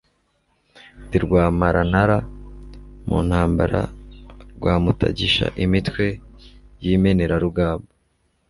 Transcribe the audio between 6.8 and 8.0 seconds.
y' Imenerarugamba